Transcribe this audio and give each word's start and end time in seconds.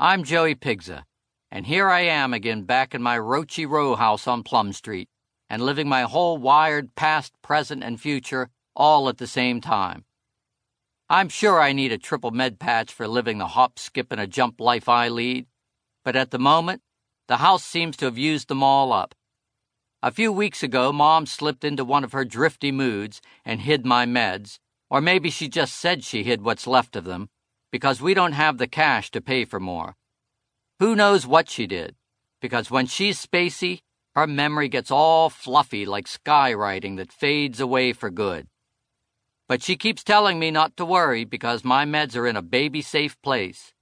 I'm 0.00 0.24
Joey 0.24 0.56
Pigza, 0.56 1.04
and 1.52 1.68
here 1.68 1.88
I 1.88 2.00
am 2.00 2.34
again 2.34 2.62
back 2.62 2.96
in 2.96 3.02
my 3.02 3.16
roachy 3.16 3.64
row 3.64 3.94
house 3.94 4.26
on 4.26 4.42
Plum 4.42 4.72
Street, 4.72 5.08
and 5.48 5.62
living 5.62 5.88
my 5.88 6.02
whole 6.02 6.36
wired 6.36 6.96
past, 6.96 7.32
present, 7.42 7.84
and 7.84 8.00
future 8.00 8.50
all 8.74 9.08
at 9.08 9.18
the 9.18 9.28
same 9.28 9.60
time. 9.60 10.04
I'm 11.08 11.28
sure 11.28 11.60
I 11.60 11.72
need 11.72 11.92
a 11.92 11.98
triple 11.98 12.32
med 12.32 12.58
patch 12.58 12.92
for 12.92 13.06
living 13.06 13.38
the 13.38 13.46
hop, 13.46 13.78
skip, 13.78 14.10
and 14.10 14.20
a 14.20 14.26
jump 14.26 14.60
life 14.60 14.88
I 14.88 15.06
lead, 15.06 15.46
but 16.04 16.16
at 16.16 16.32
the 16.32 16.40
moment, 16.40 16.82
the 17.28 17.36
house 17.36 17.62
seems 17.62 17.96
to 17.98 18.06
have 18.06 18.18
used 18.18 18.48
them 18.48 18.64
all 18.64 18.92
up. 18.92 19.14
A 20.02 20.10
few 20.10 20.32
weeks 20.32 20.64
ago, 20.64 20.92
Mom 20.92 21.24
slipped 21.24 21.62
into 21.62 21.84
one 21.84 22.02
of 22.02 22.10
her 22.10 22.24
drifty 22.24 22.72
moods 22.72 23.22
and 23.44 23.60
hid 23.60 23.86
my 23.86 24.06
meds, 24.06 24.58
or 24.90 25.00
maybe 25.00 25.30
she 25.30 25.46
just 25.46 25.76
said 25.76 26.02
she 26.02 26.24
hid 26.24 26.42
what's 26.42 26.66
left 26.66 26.96
of 26.96 27.04
them 27.04 27.28
because 27.74 28.00
we 28.00 28.14
don't 28.14 28.34
have 28.34 28.58
the 28.58 28.68
cash 28.68 29.10
to 29.10 29.20
pay 29.20 29.44
for 29.44 29.58
more. 29.58 29.96
Who 30.78 30.94
knows 30.94 31.26
what 31.26 31.50
she 31.50 31.66
did? 31.66 31.96
Because 32.40 32.70
when 32.70 32.86
she's 32.86 33.20
spacey, 33.20 33.80
her 34.14 34.28
memory 34.28 34.68
gets 34.68 34.92
all 34.92 35.28
fluffy 35.28 35.84
like 35.84 36.06
skywriting 36.06 36.98
that 36.98 37.12
fades 37.12 37.58
away 37.58 37.92
for 37.92 38.10
good. 38.10 38.46
But 39.48 39.60
she 39.60 39.74
keeps 39.74 40.04
telling 40.04 40.38
me 40.38 40.52
not 40.52 40.76
to 40.76 40.84
worry 40.84 41.24
because 41.24 41.64
my 41.64 41.84
meds 41.84 42.14
are 42.14 42.28
in 42.28 42.36
a 42.36 42.42
baby 42.42 42.80
safe 42.80 43.20
place, 43.22 43.74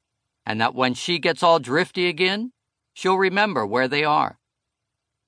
and 0.46 0.58
that 0.58 0.74
when 0.74 0.94
she 0.94 1.18
gets 1.18 1.42
all 1.42 1.58
drifty 1.58 2.08
again, 2.08 2.52
she'll 2.94 3.18
remember 3.18 3.66
where 3.66 3.88
they 3.88 4.04
are. 4.04 4.38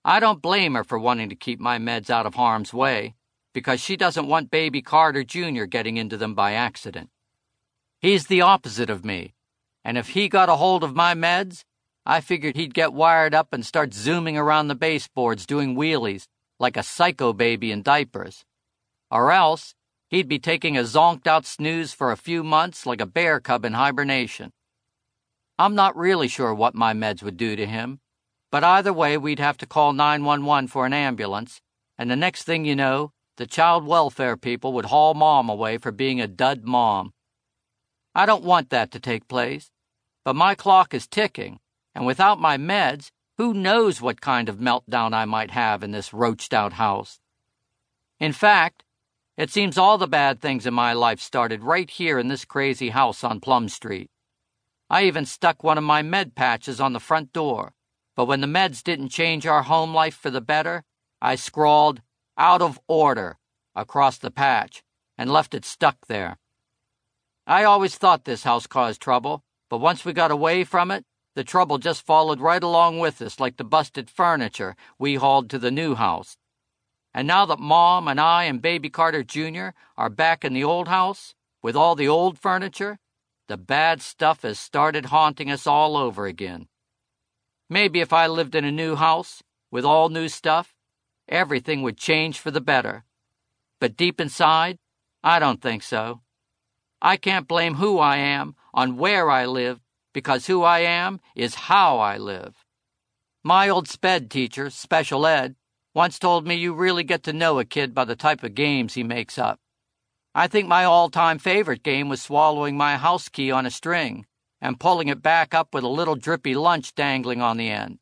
I 0.07 0.21
don't 0.21 0.41
blame 0.41 0.73
her 0.73 0.85
for 0.85 0.99
wanting 0.99 1.29
to 1.29 1.37
keep 1.37 1.61
my 1.61 1.77
meds 1.77 2.09
out 2.09 2.25
of 2.25 2.37
harm's 2.37 2.73
way, 2.73 3.15
because 3.53 3.83
she 3.83 3.99
doesn't 3.99 4.27
want 4.27 4.51
baby 4.51 4.81
Carter 4.81 5.23
Jr. 5.23 5.65
getting 5.65 5.99
into 5.99 6.17
them 6.17 6.35
by 6.35 6.55
accident. 6.55 7.11
He's 8.05 8.27
the 8.27 8.43
opposite 8.43 8.91
of 8.91 9.03
me. 9.03 9.33
And 9.83 9.97
if 9.97 10.09
he 10.09 10.29
got 10.29 10.51
a 10.51 10.57
hold 10.57 10.85
of 10.85 10.95
my 10.95 11.15
meds, 11.15 11.65
I 12.05 12.21
figured 12.21 12.55
he'd 12.55 12.75
get 12.75 12.93
wired 12.93 13.35
up 13.35 13.55
and 13.55 13.65
start 13.65 13.95
zooming 13.95 14.37
around 14.37 14.69
the 14.69 14.75
baseboards 14.75 15.47
doing 15.47 15.75
wheelies 15.75 16.27
like 16.61 16.77
a 16.77 16.83
psycho 16.83 17.33
baby 17.33 17.73
in 17.73 17.81
diapers. 17.81 18.45
Or 19.11 19.33
else, 19.33 19.75
he'd 20.11 20.29
be 20.29 20.39
taking 20.39 20.77
a 20.77 20.83
zonked 20.83 21.27
out 21.27 21.47
snooze 21.47 21.95
for 21.95 22.13
a 22.13 22.19
few 22.19 22.45
months 22.45 22.85
like 22.85 23.01
a 23.01 23.07
bear 23.07 23.41
cub 23.41 23.65
in 23.65 23.73
hibernation. 23.73 24.51
I'm 25.59 25.75
not 25.75 25.97
really 25.97 26.29
sure 26.29 26.53
what 26.53 26.75
my 26.75 26.93
meds 26.93 27.23
would 27.23 27.39
do 27.39 27.57
to 27.57 27.65
him, 27.65 28.01
but 28.53 28.63
either 28.63 28.93
way, 28.93 29.17
we'd 29.17 29.39
have 29.39 29.57
to 29.57 29.67
call 29.67 29.95
911 29.95 30.69
for 30.69 30.85
an 30.85 30.93
ambulance, 30.93 31.63
and 31.97 32.11
the 32.11 32.17
next 32.17 32.43
thing 32.43 32.67
you 32.67 32.77
know, 32.77 33.13
the 33.39 33.47
child 33.47 33.87
welfare 33.87 34.37
people 34.37 34.75
would 34.75 34.93
haul 34.93 35.15
mom 35.15 35.49
away 35.49 35.79
for 35.79 35.91
being 35.91 36.21
a 36.21 36.29
dud 36.29 36.65
mom. 36.65 37.14
I 38.15 38.27
don't 38.27 38.45
want 38.45 38.71
that 38.71 38.91
to 38.93 39.01
take 39.01 39.29
place. 39.29 39.71
But 40.25 40.37
my 40.37 40.55
clock 40.55 40.95
is 40.95 41.07
ticking, 41.07 41.61
and 41.95 42.07
without 42.07 42.41
my 42.41 42.57
meds, 42.57 43.11
who 43.37 43.53
knows 43.53 44.01
what 44.01 44.21
kind 44.21 44.49
of 44.49 44.59
meltdown 44.59 45.13
I 45.13 45.25
might 45.25 45.51
have 45.51 45.83
in 45.83 45.91
this 45.91 46.15
roached 46.15 46.55
out 46.55 46.75
house. 46.75 47.21
In 48.21 48.33
fact, 48.33 48.85
it 49.37 49.51
seems 49.51 49.77
all 49.77 49.99
the 49.99 50.07
bad 50.07 50.41
things 50.41 50.65
in 50.65 50.73
my 50.73 50.93
life 50.93 51.21
started 51.21 51.65
right 51.65 51.91
here 51.91 52.19
in 52.19 52.29
this 52.29 52.45
crazy 52.45 52.91
house 52.91 53.25
on 53.25 53.41
Plum 53.41 53.69
Street. 53.69 54.09
I 54.89 55.05
even 55.05 55.27
stuck 55.27 55.65
one 55.65 55.77
of 55.77 55.85
my 55.85 56.03
med 56.03 56.37
patches 56.37 56.81
on 56.81 56.93
the 56.93 57.01
front 57.01 57.33
door, 57.33 57.73
but 58.15 58.27
when 58.27 58.41
the 58.41 58.47
meds 58.47 58.83
didn't 58.83 59.09
change 59.09 59.47
our 59.47 59.65
home 59.65 59.93
life 59.93 60.15
for 60.15 60.31
the 60.31 60.41
better, 60.41 60.85
I 61.21 61.35
scrawled, 61.35 62.01
out 62.39 62.63
of 62.63 62.79
order, 62.87 63.39
across 63.75 64.19
the 64.19 64.31
patch, 64.31 64.85
and 65.19 65.33
left 65.33 65.55
it 65.55 65.65
stuck 65.65 66.07
there. 66.07 66.39
I 67.47 67.65
always 67.65 67.97
thought 67.97 68.25
this 68.25 68.45
house 68.45 68.67
caused 68.67 69.03
trouble, 69.03 69.45
but 69.69 69.79
once 69.79 70.05
we 70.05 70.13
got 70.13 70.31
away 70.31 70.65
from 70.65 70.91
it, 70.91 71.05
the 71.35 71.45
trouble 71.45 71.79
just 71.79 72.07
followed 72.07 72.41
right 72.41 72.63
along 72.63 73.01
with 73.01 73.21
us 73.21 73.39
like 73.39 73.57
the 73.57 73.65
busted 73.65 74.09
furniture 74.09 74.77
we 74.99 75.17
hauled 75.17 75.51
to 75.51 75.59
the 75.59 75.71
new 75.71 75.95
house. 75.95 76.37
And 77.13 77.29
now 77.29 77.45
that 77.47 77.59
Mom 77.59 78.09
and 78.09 78.21
I 78.21 78.45
and 78.45 78.63
Baby 78.63 78.89
Carter 78.89 79.23
Jr. 79.23 79.69
are 79.97 80.09
back 80.09 80.45
in 80.45 80.55
the 80.55 80.65
old 80.65 80.89
house, 80.89 81.35
with 81.63 81.77
all 81.77 81.95
the 81.95 82.09
old 82.09 82.39
furniture, 82.39 82.99
the 83.47 83.57
bad 83.57 84.01
stuff 84.01 84.43
has 84.43 84.59
started 84.59 85.07
haunting 85.07 85.51
us 85.51 85.67
all 85.67 85.97
over 85.97 86.27
again. 86.27 86.67
Maybe 87.69 88.01
if 88.01 88.13
I 88.13 88.27
lived 88.27 88.55
in 88.55 88.65
a 88.65 88.73
new 88.73 88.97
house, 88.97 89.43
with 89.71 89.85
all 89.85 90.09
new 90.09 90.29
stuff, 90.29 90.75
everything 91.29 91.83
would 91.83 91.99
change 91.99 92.39
for 92.39 92.51
the 92.51 92.61
better. 92.61 93.05
But 93.81 93.97
deep 93.97 94.21
inside, 94.21 94.79
I 95.23 95.39
don't 95.39 95.61
think 95.61 95.83
so. 95.83 96.24
I 97.05 97.19
can't 97.19 97.47
blame 97.47 97.75
who 97.75 97.99
I 97.99 98.17
am 98.17 98.57
on 98.73 98.97
where 98.97 99.31
I 99.31 99.45
live 99.45 99.79
because 100.15 100.47
who 100.47 100.63
I 100.63 100.79
am 100.79 101.21
is 101.37 101.55
how 101.55 101.99
I 101.99 102.17
live. 102.17 102.65
My 103.43 103.69
old 103.69 103.89
SPED 103.89 104.31
teacher, 104.31 104.71
special 104.71 105.27
ed, 105.27 105.55
once 105.93 106.19
told 106.19 106.47
me 106.47 106.55
you 106.55 106.73
really 106.73 107.05
get 107.05 107.23
to 107.25 107.35
know 107.35 107.59
a 107.59 107.67
kid 107.67 107.95
by 107.95 108.07
the 108.07 108.17
type 108.17 108.43
of 108.43 108.55
games 108.55 108.95
he 108.95 109.03
makes 109.03 109.37
up. 109.37 109.61
I 110.35 110.49
think 110.49 110.67
my 110.67 110.85
all 110.85 111.11
time 111.11 111.39
favorite 111.39 111.83
game 111.83 112.09
was 112.09 112.23
swallowing 112.23 112.75
my 112.75 112.97
house 112.97 113.29
key 113.29 113.51
on 113.51 113.67
a 113.67 113.71
string 113.71 114.25
and 114.63 114.81
pulling 114.81 115.09
it 115.09 115.21
back 115.21 115.53
up 115.53 115.75
with 115.75 115.85
a 115.85 115.89
little 115.89 116.17
drippy 116.17 116.55
lunch 116.55 116.95
dangling 116.95 117.43
on 117.43 117.59
the 117.59 117.69
end, 117.69 117.99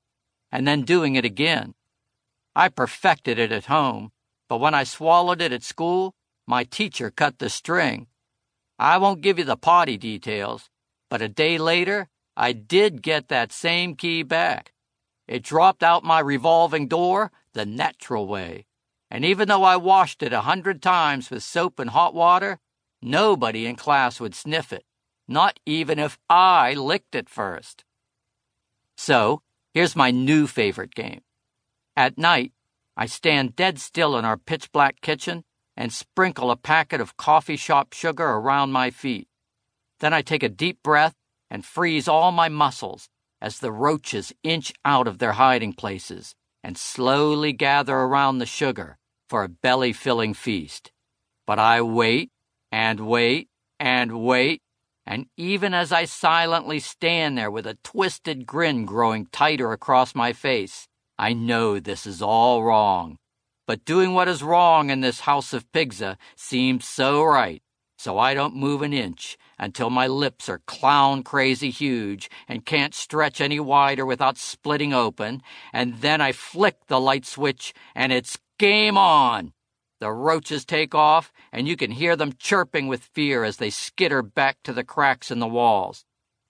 and 0.53 0.65
then 0.65 0.83
doing 0.83 1.17
it 1.17 1.25
again. 1.25 1.75
I 2.55 2.69
perfected 2.69 3.37
it 3.41 3.51
at 3.51 3.65
home, 3.65 4.13
but 4.49 4.61
when 4.61 4.75
I 4.75 4.85
swallowed 4.85 5.43
it 5.43 5.53
at 5.53 5.65
school, 5.65 6.15
my 6.47 6.63
teacher 6.63 7.11
cut 7.11 7.41
the 7.41 7.51
string 7.51 8.07
I 8.79 8.99
won't 8.99 9.21
give 9.21 9.39
you 9.39 9.45
the 9.45 9.57
potty 9.57 9.97
details, 9.97 10.69
but 11.11 11.23
a 11.23 11.29
day 11.29 11.59
later, 11.59 12.09
I 12.37 12.53
did 12.53 13.03
get 13.03 13.29
that 13.29 13.53
same 13.53 13.95
key 13.95 14.23
back. 14.23 14.73
It 15.29 15.43
dropped 15.43 15.83
out 15.83 16.05
my 16.05 16.21
revolving 16.21 16.89
door 16.89 17.31
the 17.53 17.67
natural 17.67 18.27
way. 18.27 18.67
And 19.11 19.25
even 19.25 19.49
though 19.49 19.63
I 19.63 19.77
washed 19.77 20.23
it 20.23 20.33
a 20.33 20.41
hundred 20.41 20.81
times 20.81 21.31
with 21.31 21.43
soap 21.43 21.79
and 21.79 21.91
hot 21.91 22.15
water, 22.15 22.59
nobody 23.03 23.67
in 23.67 23.77
class 23.77 24.21
would 24.21 24.35
sniff 24.35 24.73
it, 24.73 24.85
not 25.29 25.61
even 25.67 25.99
if 25.99 26.19
I 26.31 26.73
licked 26.75 27.15
it 27.15 27.29
first. 27.29 27.85
So, 28.97 29.43
here's 29.75 29.95
my 29.95 30.11
new 30.11 30.47
favorite 30.47 30.95
game. 30.95 31.21
At 31.95 32.17
night, 32.17 32.53
I 32.97 33.07
stand 33.07 33.55
dead 33.55 33.79
still 33.79 34.17
in 34.17 34.25
our 34.25 34.37
pitch 34.37 34.73
black 34.73 35.01
kitchen 35.03 35.45
and 35.77 35.93
sprinkle 35.93 36.51
a 36.51 36.57
packet 36.57 37.01
of 37.01 37.17
coffee 37.17 37.57
shop 37.57 37.93
sugar 37.93 38.27
around 38.27 38.73
my 38.73 38.91
feet. 38.91 39.29
Then 40.01 40.13
I 40.13 40.23
take 40.23 40.43
a 40.43 40.49
deep 40.49 40.83
breath 40.83 41.15
and 41.51 41.65
freeze 41.65 42.09
all 42.09 42.33
my 42.33 42.49
muscles 42.49 43.09
as 43.41 43.59
the 43.59 43.73
roaches 43.73 44.33
inch 44.43 44.73
out 44.85 45.07
of 45.07 45.19
their 45.19 45.33
hiding 45.33 45.73
places 45.73 46.35
and 46.63 46.79
slowly 46.79 47.53
gather 47.53 47.97
around 47.97 48.39
the 48.39 48.47
sugar 48.47 48.99
for 49.29 49.43
a 49.43 49.49
belly 49.49 49.93
filling 49.93 50.35
feast. 50.35 50.93
But 51.47 51.59
I 51.59 51.83
wait 51.83 52.31
and 52.71 53.01
wait 53.01 53.49
and 53.81 54.23
wait, 54.23 54.63
and 55.05 55.27
even 55.37 55.75
as 55.75 55.91
I 55.91 56.05
silently 56.05 56.79
stand 56.79 57.37
there 57.37 57.51
with 57.51 57.67
a 57.67 57.79
twisted 57.83 58.47
grin 58.47 58.85
growing 58.85 59.27
tighter 59.27 59.73
across 59.73 60.15
my 60.15 60.33
face, 60.33 60.87
I 61.19 61.33
know 61.33 61.81
this 61.81 62.07
is 62.07 62.23
all 62.23 62.63
wrong. 62.63 63.19
But 63.67 63.85
doing 63.85 64.13
what 64.13 64.29
is 64.29 64.43
wrong 64.43 64.91
in 64.91 65.01
this 65.01 65.21
house 65.21 65.53
of 65.53 65.71
Pigza 65.71 66.17
seems 66.35 66.87
so 66.87 67.23
right, 67.23 67.63
so 67.97 68.19
I 68.19 68.35
don't 68.35 68.57
move 68.57 68.83
an 68.83 68.93
inch 68.93 69.39
until 69.59 69.89
my 69.89 70.09
lips 70.09 70.49
are 70.49 70.63
clown 70.67 71.23
crazy 71.23 71.71
huge 71.71 72.29
and 72.49 72.67
can't 72.67 72.95
stretch 72.95 73.41
any 73.41 73.61
wider 73.61 74.05
without 74.05 74.37
splitting 74.37 74.93
open, 74.93 75.43
and 75.73 76.01
then 76.01 76.21
I 76.21 76.33
flick 76.33 76.87
the 76.89 76.99
light 76.99 77.25
switch 77.25 77.73
and 77.95 78.13
it's 78.13 78.39
game 78.59 78.99
on. 78.99 79.53
The 80.01 80.11
roaches 80.11 80.65
take 80.65 80.97
off, 80.97 81.33
and 81.53 81.69
you 81.69 81.77
can 81.77 81.93
hear 81.93 82.17
them 82.17 82.33
chirping 82.37 82.89
with 82.89 83.05
fear 83.15 83.45
as 83.45 83.59
they 83.59 83.71
skitter 83.71 84.21
back 84.21 84.57
to 84.65 84.73
the 84.73 84.83
cracks 84.83 85.31
in 85.31 85.39
the 85.39 85.47
walls. 85.47 86.05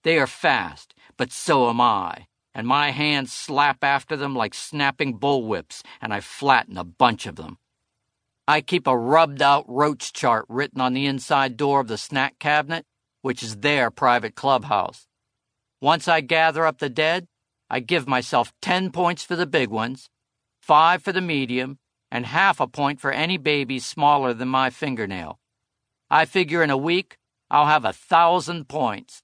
They 0.04 0.18
are 0.18 0.26
fast, 0.26 0.94
but 1.18 1.30
so 1.30 1.68
am 1.68 1.78
I 1.78 2.28
and 2.54 2.66
my 2.66 2.90
hands 2.90 3.32
slap 3.32 3.82
after 3.82 4.16
them 4.16 4.34
like 4.34 4.54
snapping 4.54 5.18
bullwhips, 5.18 5.82
and 6.00 6.12
I 6.12 6.20
flatten 6.20 6.76
a 6.76 6.84
bunch 6.84 7.26
of 7.26 7.36
them. 7.36 7.58
I 8.46 8.60
keep 8.60 8.86
a 8.86 8.96
rubbed 8.96 9.40
out 9.40 9.64
roach 9.68 10.12
chart 10.12 10.44
written 10.48 10.80
on 10.80 10.94
the 10.94 11.06
inside 11.06 11.56
door 11.56 11.80
of 11.80 11.88
the 11.88 11.96
snack 11.96 12.38
cabinet, 12.38 12.84
which 13.22 13.42
is 13.42 13.58
their 13.58 13.90
private 13.90 14.34
clubhouse. 14.34 15.06
Once 15.80 16.08
I 16.08 16.20
gather 16.20 16.66
up 16.66 16.78
the 16.78 16.90
dead, 16.90 17.28
I 17.70 17.80
give 17.80 18.06
myself 18.06 18.52
10 18.60 18.90
points 18.90 19.22
for 19.22 19.36
the 19.36 19.46
big 19.46 19.68
ones, 19.70 20.10
5 20.60 21.02
for 21.02 21.12
the 21.12 21.20
medium, 21.20 21.78
and 22.10 22.26
half 22.26 22.60
a 22.60 22.66
point 22.66 23.00
for 23.00 23.10
any 23.10 23.38
babies 23.38 23.86
smaller 23.86 24.34
than 24.34 24.48
my 24.48 24.68
fingernail. 24.68 25.38
I 26.10 26.26
figure 26.26 26.62
in 26.62 26.68
a 26.70 26.76
week 26.76 27.16
I'll 27.50 27.66
have 27.66 27.84
a 27.84 27.92
thousand 27.92 28.68
points. 28.68 29.22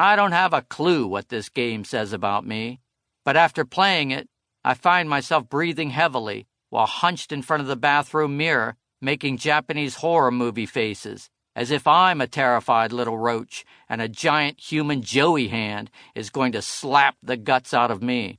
I 0.00 0.16
don't 0.16 0.32
have 0.32 0.54
a 0.54 0.62
clue 0.62 1.06
what 1.06 1.28
this 1.28 1.50
game 1.50 1.84
says 1.84 2.14
about 2.14 2.46
me, 2.46 2.80
but 3.22 3.36
after 3.36 3.66
playing 3.66 4.12
it, 4.12 4.30
I 4.64 4.72
find 4.72 5.10
myself 5.10 5.46
breathing 5.46 5.90
heavily 5.90 6.46
while 6.70 6.86
hunched 6.86 7.32
in 7.32 7.42
front 7.42 7.60
of 7.60 7.66
the 7.66 7.76
bathroom 7.76 8.38
mirror 8.38 8.76
making 9.02 9.36
Japanese 9.36 9.96
horror 9.96 10.30
movie 10.30 10.64
faces 10.64 11.28
as 11.54 11.70
if 11.70 11.86
I'm 11.86 12.22
a 12.22 12.26
terrified 12.26 12.92
little 12.92 13.18
roach 13.18 13.66
and 13.90 14.00
a 14.00 14.08
giant 14.08 14.58
human 14.58 15.02
Joey 15.02 15.48
hand 15.48 15.90
is 16.14 16.30
going 16.30 16.52
to 16.52 16.62
slap 16.62 17.16
the 17.22 17.36
guts 17.36 17.74
out 17.74 17.90
of 17.90 18.02
me. 18.02 18.38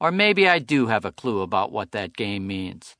Or 0.00 0.10
maybe 0.10 0.48
I 0.48 0.58
do 0.58 0.86
have 0.86 1.04
a 1.04 1.12
clue 1.12 1.42
about 1.42 1.70
what 1.70 1.92
that 1.92 2.16
game 2.16 2.46
means. 2.46 2.96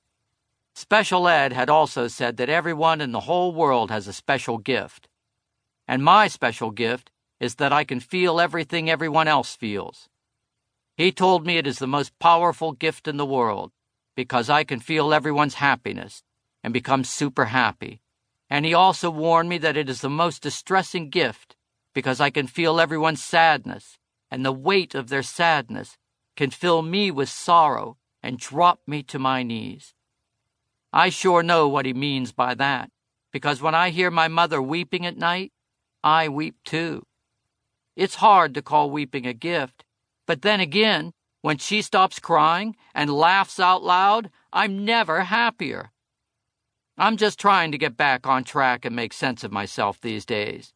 Special 0.75 1.26
Ed 1.26 1.55
had 1.55 1.70
also 1.70 2.06
said 2.06 2.37
that 2.37 2.50
everyone 2.50 3.00
in 3.00 3.12
the 3.12 3.20
whole 3.20 3.55
world 3.55 3.91
has 3.91 4.06
a 4.06 4.12
special 4.12 4.58
gift. 4.58 5.08
And 5.88 6.05
my 6.05 6.29
special 6.29 6.70
gift 6.70 7.11
is 7.41 7.56
that 7.56 7.73
I 7.73 7.85
can 7.85 8.00
feel 8.00 8.41
everything 8.41 8.88
everyone 8.88 9.29
else 9.29 9.55
feels. 9.55 10.09
He 10.97 11.12
told 11.12 11.47
me 11.47 11.59
it 11.59 11.67
is 11.67 11.79
the 11.79 11.87
most 11.87 12.19
powerful 12.19 12.73
gift 12.73 13.06
in 13.06 13.17
the 13.17 13.27
world 13.27 13.73
because 14.15 14.49
I 14.49 14.65
can 14.65 14.81
feel 14.81 15.12
everyone's 15.12 15.55
happiness 15.55 16.23
and 16.65 16.73
become 16.73 17.05
super 17.05 17.47
happy. 17.47 18.00
And 18.49 18.65
he 18.65 18.73
also 18.73 19.11
warned 19.11 19.49
me 19.49 19.59
that 19.59 19.77
it 19.77 19.88
is 19.88 20.00
the 20.00 20.09
most 20.09 20.43
distressing 20.43 21.11
gift 21.11 21.56
because 21.93 22.21
I 22.21 22.31
can 22.31 22.47
feel 22.47 22.81
everyone's 22.81 23.23
sadness, 23.23 23.99
and 24.31 24.44
the 24.44 24.53
weight 24.53 24.94
of 24.94 25.09
their 25.09 25.23
sadness 25.23 25.97
can 26.37 26.50
fill 26.50 26.82
me 26.82 27.11
with 27.11 27.29
sorrow 27.29 27.97
and 28.23 28.39
drop 28.39 28.81
me 28.87 29.03
to 29.05 29.19
my 29.19 29.43
knees. 29.43 29.94
I 30.93 31.09
sure 31.11 31.43
know 31.43 31.69
what 31.69 31.87
he 31.87 31.94
means 31.94 32.32
by 32.32 32.55
that, 32.55 32.91
because 33.32 33.61
when 33.61 33.75
I 33.75 33.91
hear 33.91 34.11
my 34.11 34.29
mother 34.29 34.62
weeping 34.62 35.05
at 35.05 35.17
night, 35.17 35.53
I 36.03 36.29
weep 36.29 36.56
too. 36.65 37.05
It's 37.96 38.16
hard 38.16 38.52
to 38.54 38.62
call 38.62 38.90
weeping 38.90 39.26
a 39.26 39.32
gift, 39.32 39.84
but 40.26 40.43
then 40.43 40.60
again, 40.60 41.12
when 41.40 41.56
she 41.56 41.81
stops 41.81 42.19
crying 42.19 42.76
and 42.94 43.10
laughs 43.10 43.58
out 43.58 43.82
loud, 43.82 44.31
I'm 44.52 44.84
never 44.84 45.22
happier. 45.22 45.93
I'm 46.98 47.16
just 47.16 47.38
trying 47.38 47.72
to 47.72 47.78
get 47.78 47.96
back 47.96 48.26
on 48.26 48.44
track 48.44 48.84
and 48.84 48.94
make 48.94 49.12
sense 49.12 49.44
of 49.44 49.52
myself 49.52 50.00
these 50.00 50.26
days. 50.26 50.75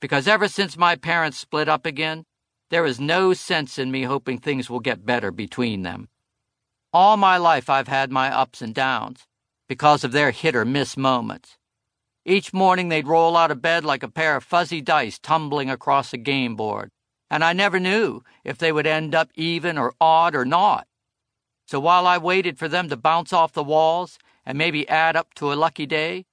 Because 0.00 0.28
ever 0.28 0.46
since 0.48 0.76
my 0.76 0.94
parents 0.94 1.38
split 1.38 1.68
up 1.68 1.86
again, 1.86 2.24
there 2.70 2.84
is 2.84 3.00
no 3.00 3.32
sense 3.32 3.78
in 3.78 3.90
me 3.90 4.02
hoping 4.02 4.38
things 4.38 4.68
will 4.68 4.80
get 4.80 5.06
better 5.06 5.30
between 5.30 5.82
them. 5.82 6.08
All 6.92 7.16
my 7.16 7.36
life 7.38 7.70
I've 7.70 7.88
had 7.88 8.10
my 8.10 8.30
ups 8.34 8.60
and 8.60 8.74
downs, 8.74 9.26
because 9.68 10.04
of 10.04 10.12
their 10.12 10.32
hit 10.32 10.54
or 10.54 10.64
miss 10.64 10.96
moments. 10.96 11.56
Each 12.28 12.52
morning 12.52 12.90
they'd 12.90 13.06
roll 13.06 13.38
out 13.38 13.50
of 13.50 13.62
bed 13.62 13.86
like 13.86 14.02
a 14.02 14.08
pair 14.10 14.36
of 14.36 14.44
fuzzy 14.44 14.82
dice 14.82 15.18
tumbling 15.18 15.70
across 15.70 16.12
a 16.12 16.18
game 16.18 16.56
board, 16.56 16.90
and 17.30 17.42
I 17.42 17.54
never 17.54 17.80
knew 17.80 18.20
if 18.44 18.58
they 18.58 18.70
would 18.70 18.86
end 18.86 19.14
up 19.14 19.30
even 19.34 19.78
or 19.78 19.94
odd 19.98 20.34
or 20.34 20.44
not. 20.44 20.86
So 21.66 21.80
while 21.80 22.06
I 22.06 22.18
waited 22.18 22.58
for 22.58 22.68
them 22.68 22.90
to 22.90 22.98
bounce 22.98 23.32
off 23.32 23.54
the 23.54 23.64
walls 23.64 24.18
and 24.44 24.58
maybe 24.58 24.86
add 24.90 25.16
up 25.16 25.32
to 25.36 25.50
a 25.50 25.54
lucky 25.54 25.86
day, 25.86 26.26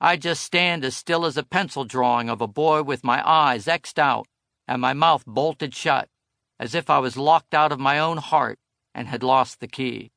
I'd 0.00 0.20
just 0.22 0.42
stand 0.42 0.84
as 0.84 0.96
still 0.96 1.24
as 1.24 1.36
a 1.36 1.44
pencil 1.44 1.84
drawing 1.84 2.28
of 2.28 2.40
a 2.40 2.48
boy 2.48 2.82
with 2.82 3.04
my 3.04 3.22
eyes 3.24 3.68
X'd 3.68 4.00
out 4.00 4.26
and 4.66 4.82
my 4.82 4.94
mouth 4.94 5.22
bolted 5.28 5.76
shut, 5.76 6.08
as 6.58 6.74
if 6.74 6.90
I 6.90 6.98
was 6.98 7.16
locked 7.16 7.54
out 7.54 7.70
of 7.70 7.78
my 7.78 8.00
own 8.00 8.16
heart 8.16 8.58
and 8.96 9.06
had 9.06 9.22
lost 9.22 9.60
the 9.60 9.68
key. 9.68 10.10